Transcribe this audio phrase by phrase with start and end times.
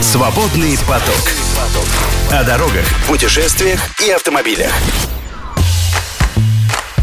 [0.00, 1.14] Свободный поток.
[2.30, 4.72] О дорогах, путешествиях и автомобилях.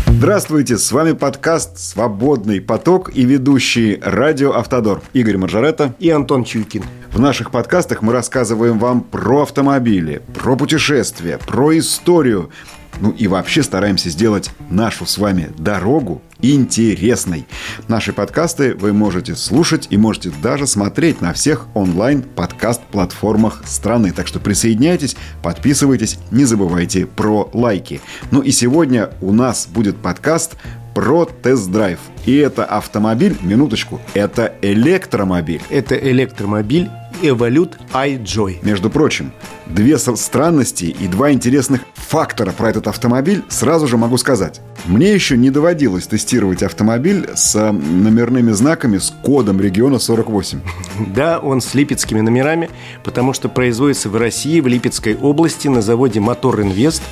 [0.07, 6.83] Здравствуйте, с вами подкаст «Свободный поток» и ведущий радио «Автодор» Игорь Маржарета и Антон Чуйкин.
[7.11, 12.51] В наших подкастах мы рассказываем вам про автомобили, про путешествия, про историю,
[12.99, 17.45] ну и вообще стараемся сделать нашу с вами дорогу интересной.
[17.87, 24.11] Наши подкасты вы можете слушать и можете даже смотреть на всех онлайн-подкаст-платформах страны.
[24.11, 28.01] Так что присоединяйтесь, подписывайтесь, не забывайте про лайки.
[28.31, 30.55] Ну и сегодня у нас будет подкаст
[30.93, 31.99] про тест-драйв.
[32.25, 35.61] И это автомобиль, минуточку, это электромобиль.
[35.69, 36.89] Это электромобиль
[37.21, 38.59] Evolute iJoy.
[38.63, 39.31] Между прочим,
[39.67, 44.59] две странности и два интересных фактора про этот автомобиль сразу же могу сказать.
[44.85, 50.59] Мне еще не доводилось тестировать автомобиль с э, номерными знаками с кодом региона 48.
[51.15, 52.69] Да, он с липецкими номерами,
[53.03, 57.03] потому что производится в России, в Липецкой области на заводе Мотор Инвест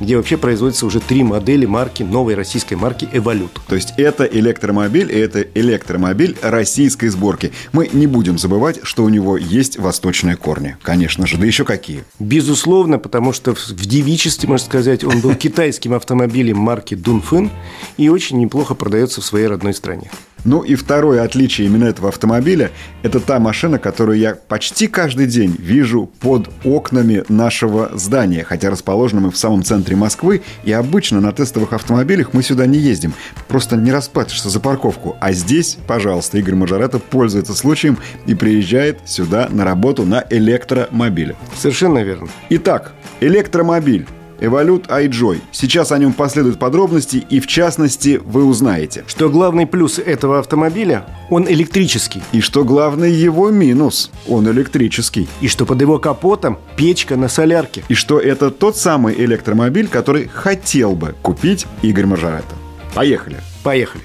[0.00, 3.60] где вообще производятся уже три модели марки, новой российской марки «Эволют».
[3.66, 7.52] То есть это электромобиль, и это электромобиль российской сборки.
[7.72, 10.76] Мы не будем забывать, что у него есть восточные корни.
[10.82, 12.04] Конечно же, да еще какие.
[12.18, 17.50] Безусловно, потому что в девичестве, можно сказать, он был китайским автомобилем марки «Дунфэн»
[17.96, 20.10] и очень неплохо продается в своей родной стране.
[20.44, 22.70] Ну и второе отличие именно этого автомобиля–
[23.02, 29.20] это та машина, которую я почти каждый день вижу под окнами нашего здания, хотя расположены
[29.20, 33.14] мы в самом центре Москвы, и обычно на тестовых автомобилях мы сюда не ездим.
[33.48, 35.16] Просто не расплатишься за парковку.
[35.20, 41.36] А здесь, пожалуйста, Игорь Мажорета пользуется случаем и приезжает сюда на работу на электромобиле.
[41.56, 42.28] Совершенно верно.
[42.50, 44.06] Итак, электромобиль.
[44.40, 45.40] Evolute iJoy.
[45.50, 49.04] Сейчас о нем последуют подробности, и в частности вы узнаете.
[49.08, 52.22] Что главный плюс этого автомобиля– он электрический.
[52.32, 55.28] И что главный его минус– он электрический.
[55.40, 57.82] И что под его капотом печка на солярке.
[57.88, 62.54] И что это тот самый электромобиль, который хотел бы купить Игорь Маржарета.
[62.94, 63.38] Поехали.
[63.64, 64.04] Поехали.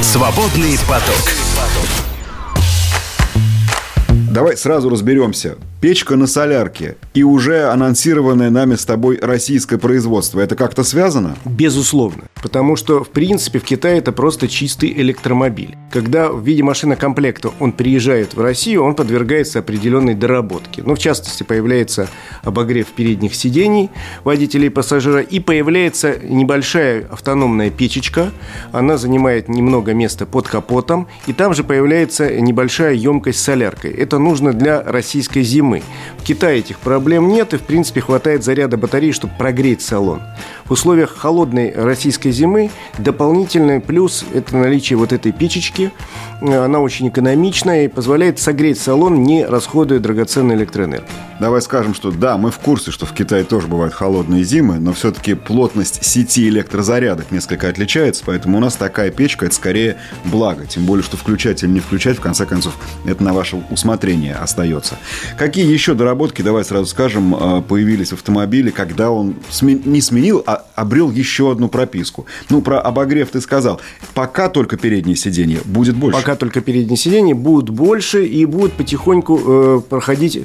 [0.00, 1.32] Свободный поток.
[4.30, 5.56] Давай сразу разберемся.
[5.80, 10.38] Печка на солярке и уже анонсированное нами с тобой российское производство.
[10.38, 11.36] Это как-то связано?
[11.46, 12.24] Безусловно.
[12.42, 15.76] Потому что, в принципе, в Китае это просто чистый электромобиль.
[15.90, 20.82] Когда в виде машины комплекта он приезжает в Россию, он подвергается определенной доработке.
[20.84, 22.10] Ну, в частности, появляется
[22.42, 23.88] обогрев передних сидений
[24.22, 28.32] водителей и пассажира, и появляется небольшая автономная печечка.
[28.72, 33.92] Она занимает немного места под капотом, и там же появляется небольшая емкость с соляркой.
[33.92, 35.82] Это нужно для российской зимы зимы.
[36.18, 40.20] В Китае этих проблем нет, и, в принципе, хватает заряда батареи, чтобы прогреть салон.
[40.64, 45.92] В условиях холодной российской зимы дополнительный плюс– это наличие вот этой печечки.
[46.40, 51.08] Она очень экономичная и позволяет согреть салон, не расходуя драгоценную электроэнергию.
[51.40, 54.92] Давай скажем, что да, мы в курсе, что в Китае тоже бывают холодные зимы, но
[54.92, 60.66] все-таки плотность сети электрозарядок несколько отличается, поэтому у нас такая печка– это скорее благо.
[60.66, 62.74] Тем более, что включать или не включать, в конце концов,
[63.06, 64.96] это на ваше усмотрение остается.
[65.38, 70.64] Какие еще доработки, давай сразу скажем, э, появились в автомобиле, когда он не сменил, а
[70.74, 72.26] обрел еще одну прописку?
[72.48, 73.80] Ну, про обогрев ты сказал.
[74.14, 76.18] Пока только переднее сиденье, будет больше.
[76.18, 80.36] Пока только переднее сиденье, будут больше и будут потихоньку э, проходить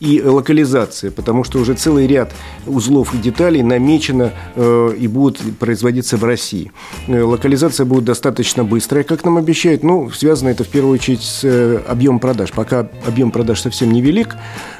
[0.00, 2.32] и локализация, потому что уже целый ряд
[2.66, 6.72] узлов и деталей намечено э, и будут производиться в России.
[7.06, 11.44] Э, локализация будет достаточно быстрая, как нам обещают, но связано это в первую очередь с
[11.44, 12.52] э, объемом продаж.
[12.52, 14.36] Пока объем продаж совсем невелик,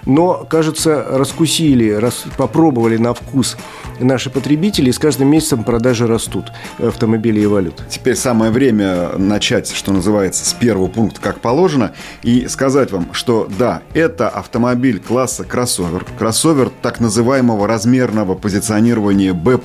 [0.07, 3.57] но, кажется, раскусили, рас, попробовали на вкус
[4.01, 6.47] наши потребители, и с каждым месяцем продажи растут
[6.79, 7.83] автомобилей и валют.
[7.89, 11.93] Теперь самое время начать, что называется, с первого пункта, как положено,
[12.23, 16.05] и сказать вам, что да, это автомобиль класса кроссовер.
[16.19, 19.61] Кроссовер так называемого размерного позиционирования B+.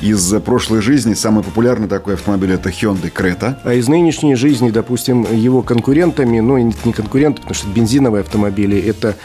[0.00, 3.58] Из прошлой жизни самый популярный такой автомобиль это Hyundai Creta.
[3.62, 9.16] А из нынешней жизни, допустим, его конкурентами, ну, не конкуренты, потому что бензиновые автомобили, это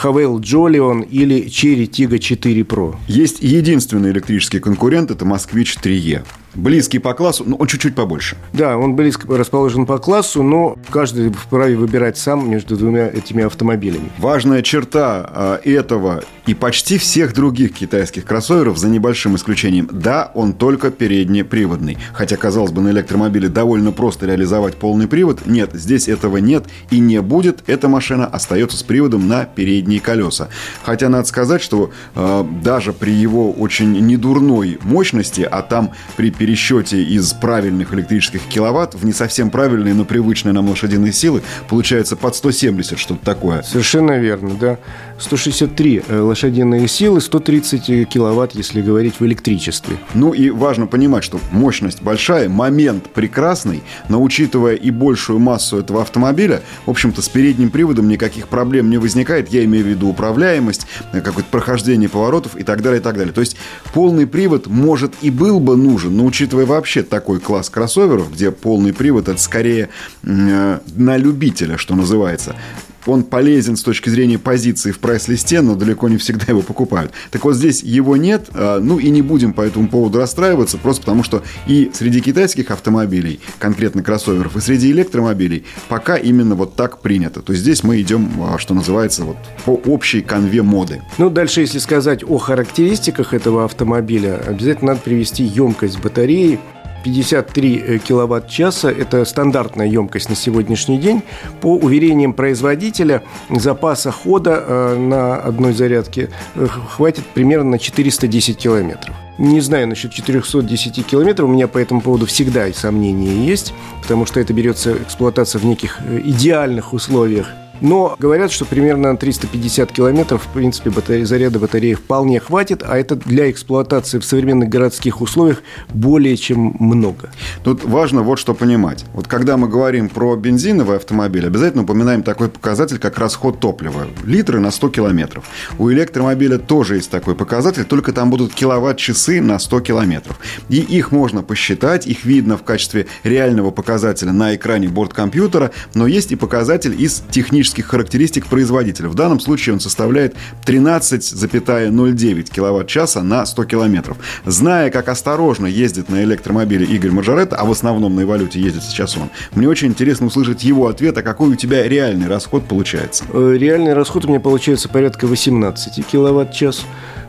[0.00, 2.94] Havel Jolion или Cherry Tiggo 4 Pro.
[3.08, 6.22] Есть единственный электрический конкурент, это Москвич 3E.
[6.54, 8.36] Близкий по классу, но он чуть-чуть побольше.
[8.52, 14.10] Да, он близко расположен по классу, но каждый вправе выбирать сам между двумя этими автомобилями.
[14.18, 20.52] Важная черта э, этого и почти всех других китайских кроссоверов, за небольшим исключением, да, он
[20.52, 21.96] только переднеприводный.
[22.12, 25.46] Хотя, казалось бы, на электромобиле довольно просто реализовать полный привод.
[25.46, 27.64] Нет, здесь этого нет и не будет.
[27.66, 30.48] Эта машина остается с приводом на передние колеса.
[30.82, 37.02] Хотя надо сказать, что э, даже при его очень недурной мощности, а там при пересчете
[37.02, 42.36] из правильных электрических киловатт в не совсем правильные, но привычные нам лошадиные силы получается под
[42.36, 43.62] 170, что-то такое.
[43.62, 44.78] Совершенно верно, да.
[45.18, 49.96] 163 э, лошадиные силы, 130 киловатт, если говорить в электричестве.
[50.12, 56.02] Ну и важно понимать, что мощность большая, момент прекрасный, но учитывая и большую массу этого
[56.02, 59.48] автомобиля, в общем-то, с передним приводом никаких проблем не возникает.
[59.48, 63.32] Я имею в виду управляемость, э, какое-то прохождение поворотов и так далее, и так далее.
[63.32, 63.56] То есть
[63.94, 68.92] полный привод может и был бы нужен, но учитывая вообще такой класс кроссоверов, где полный
[68.92, 69.88] привод это скорее
[70.24, 72.56] э, на любителя, что называется,
[73.06, 77.12] он полезен с точки зрения позиции в прайс-листе, но далеко не всегда его покупают.
[77.30, 81.02] Так вот здесь его нет, а, ну и не будем по этому поводу расстраиваться, просто
[81.02, 87.00] потому что и среди китайских автомобилей, конкретно кроссоверов, и среди электромобилей пока именно вот так
[87.00, 87.42] принято.
[87.42, 91.02] То есть здесь мы идем, а, что называется, вот по общей конве моды.
[91.18, 96.58] Ну, дальше, если сказать о характеристиках этого автомобиля, обязательно надо привести емкость батареи,
[97.04, 101.22] 53 э, киловатт-часа– это стандартная емкость на сегодняшний день.
[101.60, 109.14] По уверениям производителя, запаса хода э, на одной зарядке э, хватит примерно на 410 километров.
[109.36, 114.40] Не знаю насчет 410 километров, у меня по этому поводу всегда сомнения есть, потому что
[114.40, 117.48] это берется эксплуатация в неких идеальных условиях
[117.80, 122.96] но говорят, что примерно на 350 километров, в принципе, батарея, заряда батареи вполне хватит, а
[122.96, 125.62] это для эксплуатации в современных городских условиях
[125.92, 127.30] более чем много.
[127.62, 129.04] Тут важно вот что понимать.
[129.12, 134.06] Вот когда мы говорим про бензиновый автомобиль, обязательно упоминаем такой показатель, как расход топлива.
[134.24, 135.44] Литры на 100 километров.
[135.78, 140.38] У электромобиля тоже есть такой показатель, только там будут киловатт-часы на 100 километров.
[140.68, 146.32] И их можно посчитать, их видно в качестве реального показателя на экране борткомпьютера, но есть
[146.32, 149.08] и показатель из технического технических характеристик производителя.
[149.08, 154.18] В данном случае он составляет 13,09 киловатт-часа на 100 километров.
[154.44, 159.16] Зная, как осторожно ездит на электромобиле Игорь Мажорет, а в основном на эволюте ездит сейчас
[159.16, 163.24] он, мне очень интересно услышать его ответ, а какой у тебя реальный расход получается.
[163.32, 166.84] Э, реальный расход у меня получается порядка 18 киловатт-час.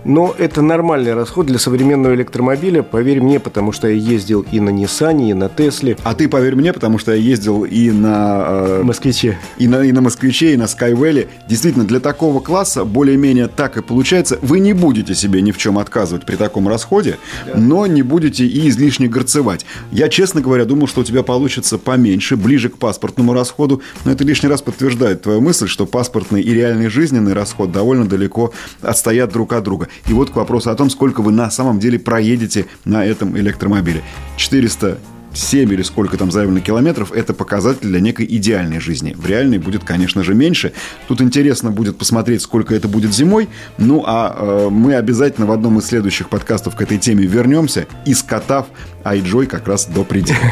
[0.06, 4.70] Но это нормальный расход для современного электромобиля, поверь мне, потому что я ездил и на
[4.70, 5.98] Ниссане, и на Тесле.
[6.04, 8.44] А ты поверь мне, потому что я ездил и на...
[8.48, 9.40] Э, Москвиче.
[9.58, 11.28] И на, и на Москвиче, и на Скайвелле.
[11.50, 14.38] Действительно, для такого класса более-менее так и получается.
[14.44, 17.18] Вы не будете себе ни в чем отказывать при таком расходе,
[17.48, 17.54] да.
[17.60, 19.66] но не будете и излишне горцевать.
[19.92, 24.24] Я, честно говоря, думал, что у тебя получится поменьше, ближе к паспортному расходу, но это
[24.24, 28.54] лишний раз подтверждает твою мысль, что паспортный и реальный жизненный расход довольно далеко
[28.84, 29.88] отстоят друг от друга.
[30.08, 34.04] И вот к вопросу о том, сколько вы на самом деле проедете на этом электромобиле.
[34.38, 35.00] 400
[35.36, 39.14] 7 или сколько там заявлено километров, это показатель для некой идеальной жизни.
[39.16, 40.74] В реальной будет, конечно же, меньше.
[41.08, 43.50] Тут интересно будет посмотреть, сколько это будет зимой.
[43.78, 48.68] Ну, а э, мы обязательно в одном из следующих подкастов к этой теме вернемся, искатав
[49.06, 50.38] iJoy как раз до предела.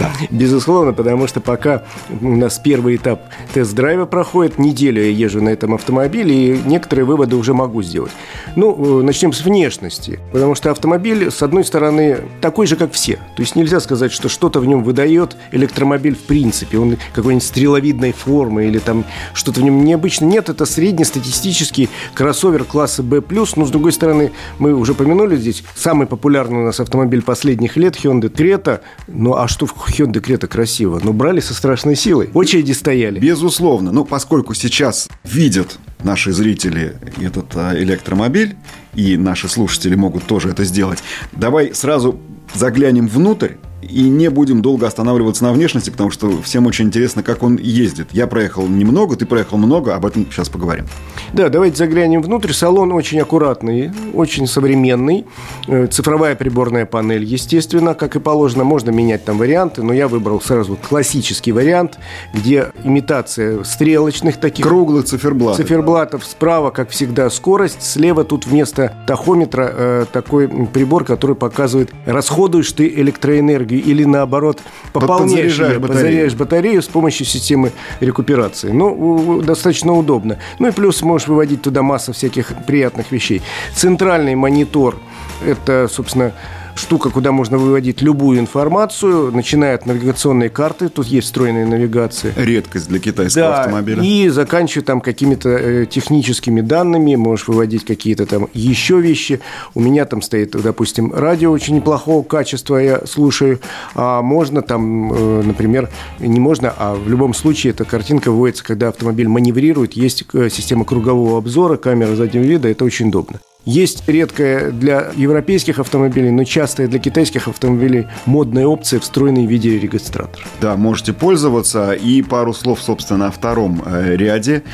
[0.00, 0.10] Да.
[0.30, 1.82] Безусловно, потому что пока
[2.20, 3.22] у нас первый этап
[3.54, 8.10] тест-драйва проходит, неделю я езжу на этом автомобиле, и некоторые выводы уже могу сделать.
[8.56, 10.18] Ну, э, начнем с внешности.
[10.32, 13.16] Потому что автомобиль, с одной стороны, такой же, как все.
[13.36, 16.76] То есть нельзя сказать, что что что-то в нем выдает электромобиль в принципе.
[16.76, 20.26] Он какой-нибудь стреловидной формы или там что-то в нем необычно.
[20.26, 23.22] Нет, это среднестатистический кроссовер класса B+.
[23.56, 27.96] Но, с другой стороны, мы уже помянули здесь, самый популярный у нас автомобиль последних лет
[27.96, 28.80] Hyundai Creta.
[29.08, 31.00] Ну, а что в Hyundai Creta красиво?
[31.02, 32.28] Ну, брали со страшной силой.
[32.34, 33.18] Очереди стояли.
[33.18, 33.90] Безусловно.
[33.90, 38.56] Ну, поскольку сейчас видят наши зрители этот а, электромобиль,
[38.94, 40.98] и наши слушатели могут тоже это сделать,
[41.32, 42.20] давай сразу
[42.54, 43.52] заглянем внутрь
[43.82, 48.08] и не будем долго останавливаться на внешности, потому что всем очень интересно, как он ездит.
[48.12, 50.86] Я проехал немного, ты проехал много, об этом сейчас поговорим.
[51.32, 52.52] Да, давайте заглянем внутрь.
[52.52, 55.26] Салон очень аккуратный, очень современный.
[55.66, 58.64] Э, цифровая приборная панель, естественно, как и положено.
[58.64, 61.98] Можно менять там варианты, но я выбрал сразу классический вариант,
[62.32, 64.64] где имитация стрелочных таких...
[64.64, 65.56] Круглых циферблатов.
[65.64, 66.24] Циферблатов.
[66.24, 67.82] Справа, как всегда, скорость.
[67.82, 74.60] Слева тут вместо тахометра э, такой прибор, который показывает, расходуешь ты электроэнергию энергию или наоборот
[74.92, 76.36] пополняешь ее, батарею.
[76.36, 78.70] батарею с помощью системы рекуперации.
[78.70, 80.38] Ну, достаточно удобно.
[80.58, 83.42] Ну и плюс можешь выводить туда массу всяких приятных вещей.
[83.74, 84.96] Центральный монитор–
[85.46, 86.32] это, собственно,
[86.74, 92.32] штука, куда можно выводить любую информацию, начиная от навигационной карты, тут есть встроенная навигация.
[92.36, 94.02] Редкость для китайского да, автомобиля.
[94.02, 99.40] И заканчивая там какими-то э, техническими данными, можешь выводить какие-то там еще вещи.
[99.74, 103.60] У меня там стоит, допустим, радио очень неплохого качества, я слушаю.
[103.94, 105.88] А можно там, э, например,
[106.18, 110.84] не можно, а в любом случае эта картинка выводится, когда автомобиль маневрирует, есть э, система
[110.84, 113.40] кругового обзора, камера заднего вида, это очень удобно.
[113.64, 120.44] Есть редкая для европейских автомобилей, но частая для китайских автомобилей модная опция встроенный видеорегистратор.
[120.60, 121.92] Да, можете пользоваться.
[121.92, 124.64] И пару слов, собственно, о втором э, ряде.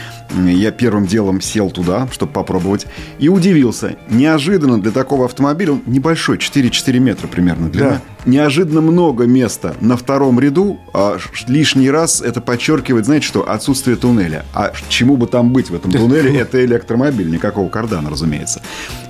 [0.47, 2.87] Я первым делом сел туда, чтобы попробовать.
[3.18, 3.97] И удивился.
[4.09, 7.90] Неожиданно для такого автомобиля, он небольшой, 4-4 метра примерно длина.
[7.90, 8.00] Да.
[8.25, 10.78] Неожиданно много места на втором ряду.
[10.95, 14.45] А лишний раз это подчеркивает, знаете что, отсутствие туннеля.
[14.54, 17.30] А чему бы там быть в этом туннеле, это электромобиль.
[17.30, 18.62] Никакого кардана, разумеется.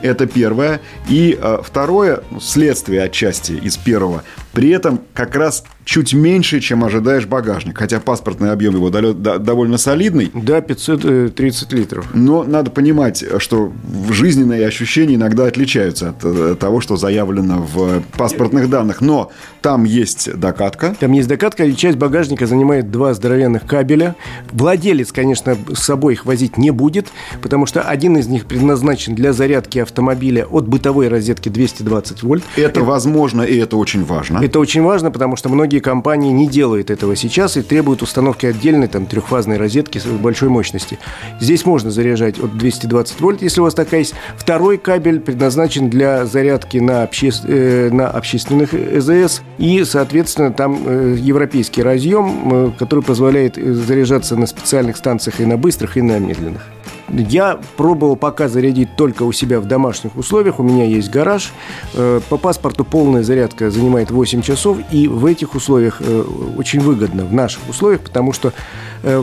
[0.03, 0.81] Это первое.
[1.09, 4.23] И э, второе, следствие отчасти из первого.
[4.59, 7.79] При этом как раз чуть меньше, чем ожидаешь багажник.
[7.79, 10.33] Хотя паспортный объем его довольно солидный.
[10.35, 12.09] Да, 530 литров.
[12.13, 13.73] Но надо понимать, что
[14.11, 19.01] жизненные ощущения иногда отличаются от э, того, что заявлено в паспортных данных.
[19.01, 19.31] Но
[19.63, 20.97] там есть докатка.
[20.99, 24.17] Там есть докатка, и часть багажника занимает два здоровенных кабеля.
[24.51, 27.13] Владелец, конечно, с собой их возить не будет,
[27.43, 32.43] потому что один из них предназначен для зарядки автомобиля от бытовой розетки 220 вольт.
[32.57, 34.48] Это, это возможно, и это очень важно.
[34.49, 38.89] Это очень важно, потому что многие компании не делают этого сейчас и требуют установки отдельной
[38.89, 40.99] там, трехфазной розетки большой мощности.
[41.39, 44.15] Здесь можно заряжать от 220 вольт, если у вас такая есть.
[44.39, 47.31] Второй кабель предназначен для зарядки на, обще...
[47.45, 49.43] э, на общественных ЭЗС.
[49.59, 55.45] И, соответственно, там э, европейский разъем, э, который позволяет э, заряжаться на специальных станциях и
[55.45, 56.63] на быстрых, и на медленных.
[57.09, 60.59] Я пробовал пока зарядить только у себя в домашних условиях.
[60.59, 61.53] У меня есть гараж.
[61.95, 64.79] Э, по паспорту полная зарядка занимает 8 часов.
[64.91, 66.25] И в этих условиях э,
[66.57, 68.53] очень выгодно, в наших условиях, потому что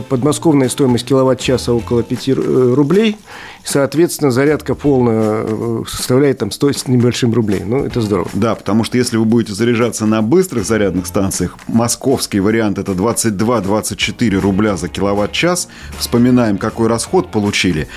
[0.08, 2.28] подмосковная стоимость киловатт-часа около 5
[2.74, 3.16] рублей.
[3.64, 7.62] Соответственно, зарядка полная составляет там 100 с небольшим рублей.
[7.64, 8.28] Ну, это здорово.
[8.32, 14.38] Да, потому что если вы будете заряжаться на быстрых зарядных станциях, московский вариант это 22-24
[14.38, 15.68] рубля за киловатт-час.
[15.98, 17.88] Вспоминаем, какой расход получили.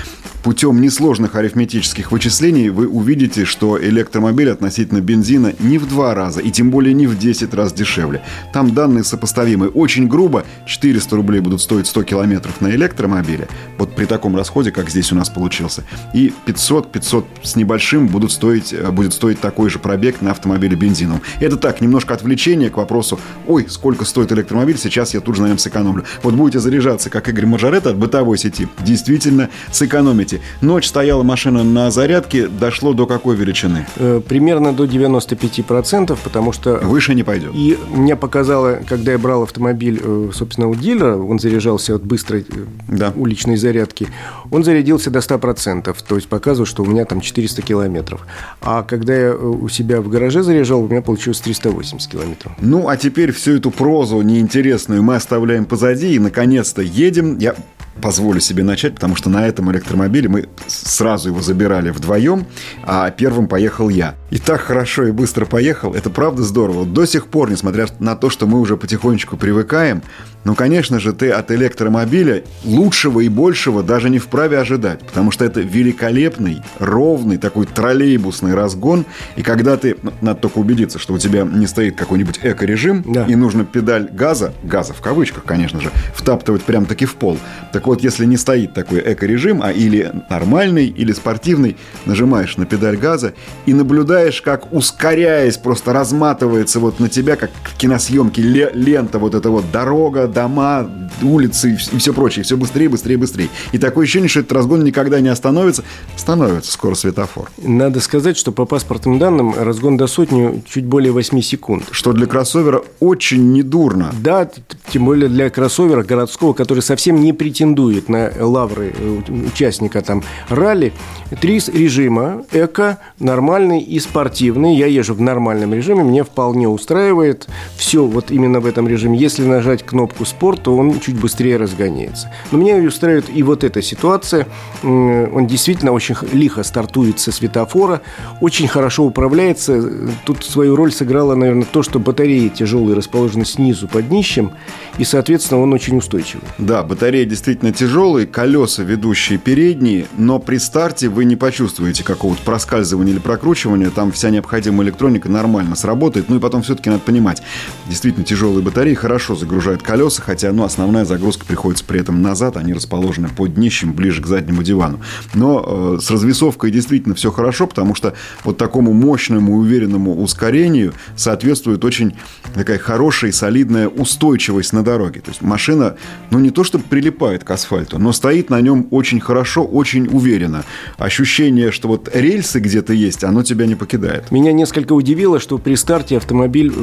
[0.43, 6.49] Путем несложных арифметических вычислений вы увидите, что электромобиль относительно бензина не в два раза, и
[6.49, 8.21] тем более не в 10 раз дешевле.
[8.53, 9.67] Там данные сопоставимы.
[9.67, 13.47] Очень грубо 400 рублей будут стоить 100 километров на электромобиле,
[13.77, 15.83] вот при таком расходе, как здесь у нас получился.
[16.15, 21.21] И 500-500 с небольшим будут стоить, э, будет стоить такой же пробег на автомобиле бензиновом.
[21.39, 25.47] Это так, немножко отвлечение к вопросу, ой, сколько стоит электромобиль, сейчас я тут же на
[25.47, 26.05] нем сэкономлю.
[26.23, 30.41] Вот будете заряжаться, как Игорь Мажорет от бытовой сети, действительно сэкономите.
[30.61, 33.85] Ночь стояла машина на зарядке, дошло до какой величины?
[33.97, 36.77] Э, примерно до 95%, потому что...
[36.77, 37.51] Выше не пойдет.
[37.53, 42.45] И мне показало, когда я брал автомобиль, э, собственно, у дилера, он заряжался от быстрой
[42.49, 43.13] э, да.
[43.15, 44.07] уличной зарядки,
[44.51, 48.25] он зарядился до 100%, то есть показывал, что у меня там 400 километров.
[48.61, 52.53] А когда я у себя в гараже заряжал, у меня получилось 380 километров.
[52.59, 57.37] Ну, а теперь всю эту прозу неинтересную мы оставляем позади и, наконец-то, едем.
[57.37, 57.55] Я
[58.01, 62.45] позволю себе начать, потому что на этом электромобиле мы сразу его забирали вдвоем,
[62.83, 64.15] а первым поехал я.
[64.29, 66.85] И так хорошо и быстро поехал, это правда здорово.
[66.85, 70.03] До сих пор, несмотря на то, что мы уже потихонечку привыкаем,
[70.45, 75.43] ну, конечно же, ты от электромобиля лучшего и большего даже не вправе ожидать, потому что
[75.43, 79.05] это великолепный, ровный, такой троллейбусный разгон,
[79.35, 83.25] и когда ты, ну, надо только убедиться, что у тебя не стоит какой-нибудь эко-режим, да.
[83.25, 87.37] и нужно педаль газа, газа в кавычках, конечно же, втаптывать прям-таки в пол.
[87.73, 92.97] Так вот, если не стоит такой эко-режим, а или нормальный, или спортивный, нажимаешь на педаль
[92.97, 93.33] газа
[93.65, 99.49] и наблюдаешь, как ускоряясь, просто разматывается вот на тебя, как в киносъемке лента, вот эта
[99.49, 100.89] вот дорога, дома,
[101.21, 102.43] улицы и все прочее.
[102.43, 103.49] Все быстрее, быстрее, быстрее.
[103.71, 105.83] И такое ощущение, что этот разгон никогда не остановится.
[106.15, 107.49] Становится скоро светофор.
[107.57, 111.85] Надо сказать, что по паспортным данным разгон до сотни чуть более 8 секунд.
[111.91, 114.13] Что для кроссовера очень недурно.
[114.21, 114.49] Да,
[114.89, 120.93] тем более для кроссовера городского, который совсем не претендует на лавры э, участника там ралли.
[121.41, 122.45] Три режима.
[122.51, 124.75] Эко, нормальный и спортивный.
[124.75, 127.47] Я езжу в нормальном режиме, мне вполне устраивает.
[127.75, 129.17] Все вот именно в этом режиме.
[129.17, 132.31] Если нажать кнопку спорт, то он чуть быстрее разгоняется.
[132.51, 134.47] Но меня устраивает и вот эта ситуация.
[134.83, 138.01] Он действительно очень лихо стартует со светофора,
[138.41, 140.09] очень хорошо управляется.
[140.25, 144.51] Тут свою роль сыграло, наверное, то, что батареи тяжелые расположены снизу под днищем,
[144.97, 146.43] и, соответственно, он очень устойчивый.
[146.57, 153.13] Да, батареи действительно тяжелые, колеса ведущие передние, но при старте вы не почувствуете какого-то проскальзывания
[153.13, 153.91] или прокручивания.
[153.99, 156.29] Там вся необходимая электроника нормально сработает.
[156.29, 157.41] Ну и потом все-таки надо понимать,
[157.89, 162.73] действительно тяжелые батареи хорошо загружают колеса, хотя ну, основная загрузка приходится при этом назад, они
[162.73, 165.01] расположены под днищем, ближе к заднему дивану.
[165.33, 168.13] Но э, с развесовкой действительно все хорошо, потому что
[168.45, 172.15] вот такому мощному и уверенному ускорению соответствует очень
[172.55, 175.19] такая хорошая и солидная устойчивость на дороге.
[175.19, 175.97] То есть машина,
[176.31, 180.63] ну не то чтобы прилипает к асфальту, но стоит на нем очень хорошо, очень уверенно.
[180.97, 183.88] Ощущение, что вот рельсы где-то есть, оно тебя не покидает.
[184.31, 186.73] Меня несколько удивило, что при старте автомобиль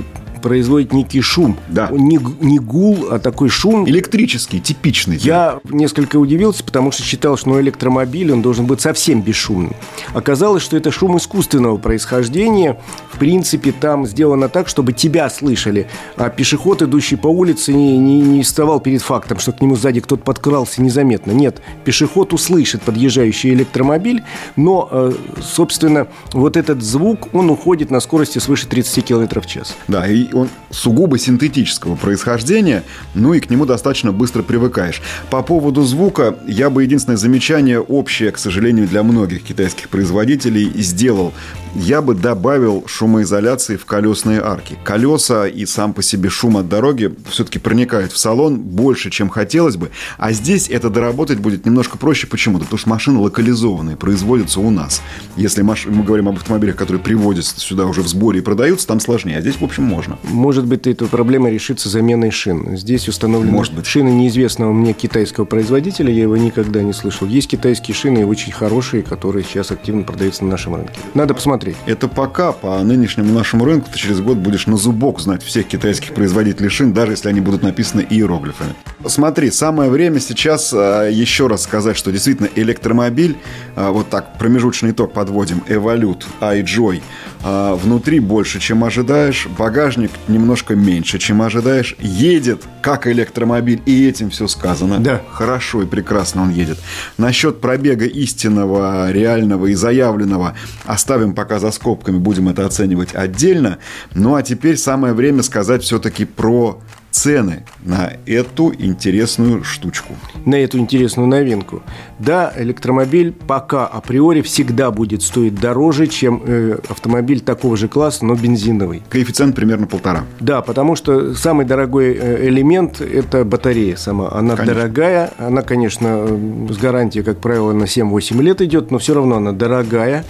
[0.46, 1.56] производит некий шум.
[1.68, 1.88] Да.
[1.90, 3.88] Не, не гул, а такой шум.
[3.88, 5.16] Электрический, типичный.
[5.16, 9.74] Я несколько удивился, потому что считал, что ну, электромобиль, он должен быть совсем бесшумным.
[10.14, 12.78] Оказалось, что это шум искусственного происхождения.
[13.16, 15.88] В принципе, там сделано так, чтобы тебя слышали.
[16.16, 20.00] А пешеход, идущий по улице, не, не, не вставал перед фактом, что к нему сзади
[20.00, 21.32] кто-то подкрался незаметно.
[21.32, 24.22] Нет, пешеход услышит подъезжающий электромобиль,
[24.56, 29.74] но, э, собственно, вот этот звук, он уходит на скорости свыше 30 км в час.
[29.88, 32.82] Да, и он сугубо синтетического происхождения,
[33.14, 35.00] ну и к нему достаточно быстро привыкаешь.
[35.30, 41.32] По поводу звука я бы единственное замечание общее, к сожалению, для многих китайских производителей сделал.
[41.78, 44.78] Я бы добавил шумоизоляции в колесные арки.
[44.82, 49.76] Колеса и сам по себе шум от дороги все-таки проникают в салон больше, чем хотелось
[49.76, 49.90] бы.
[50.16, 52.26] А здесь это доработать будет немножко проще.
[52.26, 52.58] Почему?
[52.58, 55.02] Потому что машины локализованные, производятся у нас.
[55.36, 59.36] Если мы говорим об автомобилях, которые приводятся сюда уже в сборе и продаются, там сложнее.
[59.36, 60.18] А здесь, в общем, можно.
[60.30, 62.74] Может быть, эта проблема решится заменой шин.
[62.78, 63.84] Здесь установлены Может быть.
[63.84, 67.26] шины неизвестного мне китайского производителя, я его никогда не слышал.
[67.28, 70.94] Есть китайские шины, очень хорошие, которые сейчас активно продаются на нашем рынке.
[71.12, 71.65] Надо посмотреть.
[71.86, 76.12] Это пока по нынешнему нашему рынку ты через год будешь на зубок знать всех китайских
[76.12, 78.74] производителей шин, даже если они будут написаны иероглифами.
[79.06, 83.36] Смотри, самое время сейчас а, еще раз сказать, что действительно электромобиль,
[83.74, 87.02] а, вот так промежуточный итог подводим, Evolute, iJoy,
[87.44, 94.30] а, внутри больше, чем ожидаешь, багажник немножко меньше, чем ожидаешь, едет как электромобиль, и этим
[94.30, 94.98] все сказано.
[94.98, 95.20] Да.
[95.30, 96.78] Хорошо и прекрасно он едет.
[97.18, 100.54] Насчет пробега истинного, реального и заявленного
[100.84, 103.78] оставим пока за скобками, будем это оценивать отдельно.
[104.14, 106.80] Ну а теперь самое время сказать все-таки про
[107.16, 110.12] цены на эту интересную штучку.
[110.44, 111.82] на эту интересную новинку.
[112.18, 118.34] Да, электромобиль пока априори всегда будет стоить дороже, чем э, автомобиль такого же класса, но
[118.34, 119.02] бензиновый.
[119.08, 120.24] Коэффициент примерно полтора.
[120.40, 124.30] Да, потому что самый дорогой э, элемент– это батарея сама.
[124.30, 124.74] Она Конечно.
[124.74, 129.36] дорогая, она, конечно, э, с гарантией, как правило, на 7-8 лет идет, но все равно
[129.36, 130.24] она дорогая,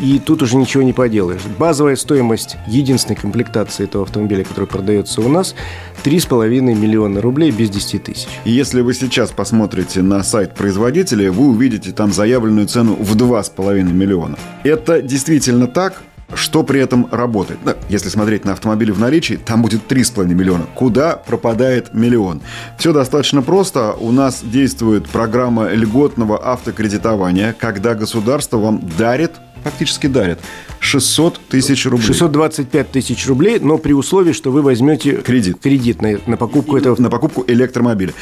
[0.00, 1.42] и тут уже ничего не поделаешь.
[1.58, 5.54] Базовая стоимость единственной комплектации этого автомобиля, который продается у нас–
[6.04, 8.28] 3,5 миллиона рублей без 10 тысяч.
[8.44, 14.36] Если вы сейчас посмотрите на сайт производителя, вы увидите там заявленную цену в 2,5 миллиона.
[14.64, 16.02] Это действительно так,
[16.34, 17.60] что при этом работает?
[17.64, 20.66] Ну, если смотреть на автомобили в наличии, там будет 3,5 миллиона.
[20.74, 22.40] Куда пропадает миллион?
[22.78, 23.92] Все достаточно просто.
[23.92, 29.32] У нас действует программа льготного автокредитования, когда государство вам дарит
[29.62, 30.38] фактически дарит
[30.80, 32.06] 600 тысяч рублей.
[32.06, 35.58] 625 тысяч рублей, но при условии, что вы возьмете Кредит.
[35.60, 38.12] кредит на, на покупку этого на покупку электромобиля.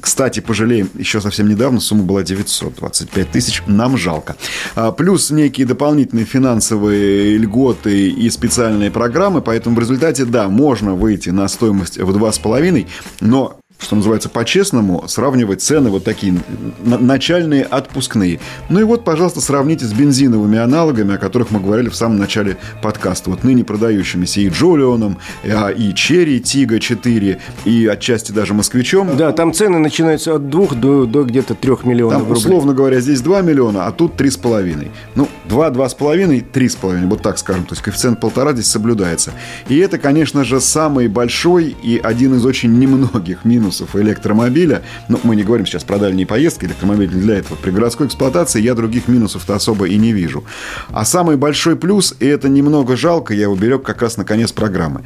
[0.00, 4.36] Кстати, пожалеем, еще совсем недавно сумма была 925 тысяч, нам жалко.
[4.74, 11.30] А, Плюс некие дополнительные финансовые льготы и специальные программы, поэтому в результате, да, можно выйти
[11.30, 12.86] на стоимость в 2,5,
[13.20, 16.34] но что называется, по-честному сравнивать цены вот такие
[16.82, 18.40] на- начальные отпускные.
[18.70, 22.56] Ну и вот, пожалуйста, сравните с бензиновыми аналогами, о которых мы говорили в самом начале
[22.82, 23.28] подкаста.
[23.30, 29.16] Вот ныне продающимися и Джолионом, а, и Черри Тига 4, и отчасти даже Москвичом.
[29.18, 32.38] Да, там цены начинаются от 2 до, до где-то 3 миллионов Там, рублей.
[32.38, 34.88] условно говоря, здесь 2 миллиона, а тут 3,5.
[35.14, 37.64] Ну, 2, 2,5, 3,5, вот так скажем.
[37.64, 39.32] То есть коэффициент полтора здесь соблюдается.
[39.68, 44.82] И это, конечно же, самый большой и один из очень немногих минусов электромобиля.
[45.08, 47.56] Ну, мы не говорим сейчас про дальние поездки, электромобиль для этого.
[47.56, 50.44] При городской эксплуатации я других минусов-то особо и не вижу.
[50.90, 55.02] А самый большой плюс, и это немного жалко, я уберег как раз на конец программы.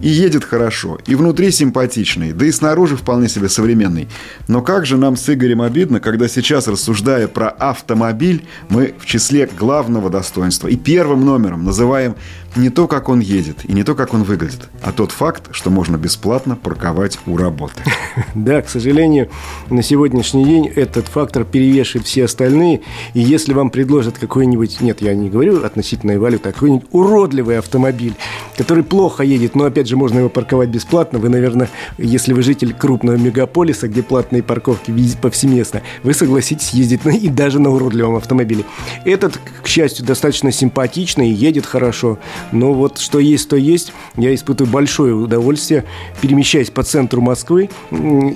[0.00, 4.08] И едет хорошо, и внутри симпатичный, да и снаружи вполне себе современный.
[4.48, 9.46] Но как же нам с Игорем обидно, когда сейчас, рассуждая про автомобиль, мы в числе
[9.46, 12.14] главного достоинства и первым номером называем
[12.56, 15.68] не то, как он едет, и не то, как он выглядит, а тот факт, что
[15.68, 17.82] можно бесплатно парковать у работы.
[18.34, 19.28] Да, к сожалению,
[19.68, 22.80] на сегодняшний день этот фактор перевешивает все остальные.
[23.14, 28.14] И если вам предложат какой-нибудь, нет, я не говорю относительно валюты, а какой-нибудь уродливый автомобиль,
[28.56, 31.18] который плохо едет, но опять же можно его парковать бесплатно.
[31.18, 31.68] Вы, наверное,
[31.98, 37.58] если вы житель крупного мегаполиса, где платные парковки повсеместно, вы согласитесь ездить на, и даже
[37.58, 38.64] на уродливом автомобиле.
[39.04, 42.18] Этот, к счастью, достаточно симпатичный, едет хорошо.
[42.52, 43.92] Но вот что есть, то есть.
[44.16, 45.84] Я испытываю большое удовольствие,
[46.20, 47.70] перемещаясь по центру Москвы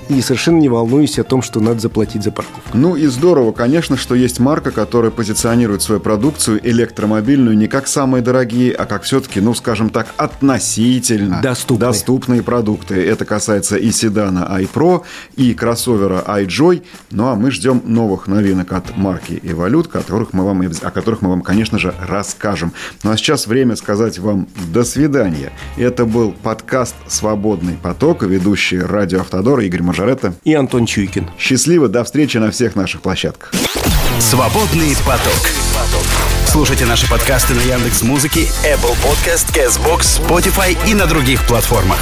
[0.09, 2.69] и совершенно не волнуюсь о том, что надо заплатить за парковку.
[2.73, 8.21] Ну и здорово, конечно, что есть марка, которая позиционирует свою продукцию электромобильную не как самые
[8.21, 12.95] дорогие, а как все-таки, ну, скажем так, относительно доступные, доступные продукты.
[12.95, 15.03] Это касается и седана iPro,
[15.35, 16.83] и кроссовера iJoy.
[17.11, 21.29] Ну а мы ждем новых новинок от марки Evolute, которых мы вам, о которых мы
[21.29, 22.73] вам, конечно же, расскажем.
[23.03, 25.51] Ну а сейчас время сказать вам до свидания.
[25.77, 31.29] Это был подкаст «Свободный поток», ведущий радио «Автодор» Игорь Мажоретто и Антон Чуйкин.
[31.39, 33.53] Счастливо, до встречи на всех наших площадках.
[34.19, 35.49] «Свободный поток».
[36.47, 41.99] Слушайте наши подкасты на Яндекс Музыке, Apple Podcast, Castbox, Spotify и на других платформах.